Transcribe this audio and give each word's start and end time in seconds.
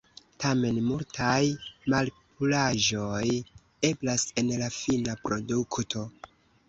Tamen 0.43 0.77
multaj 0.85 1.41
malpuraĵoj 1.93 3.29
eblas 3.91 4.27
en 4.43 4.51
la 4.63 4.71
fina 4.79 5.17
produkto. 5.29 6.09